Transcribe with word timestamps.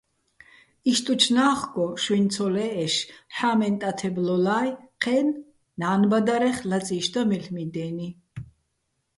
იშტუჩ 0.91 1.21
ნა́ხგო 1.35 1.85
შუჲნი̆ 2.03 2.31
ცოლე́ჸეშ 2.33 2.95
ჰ̦ა́მენ 3.35 3.75
ტათებ 3.81 4.15
ლოლა́ჲ, 4.25 4.69
ჴე́ნო, 5.01 5.31
ნა́ნბადარეხ, 5.79 6.57
ლაწიში̆ 6.69 7.11
და 7.13 7.21
მელ'მი 7.29 7.63
დე́ნი. 7.73 8.09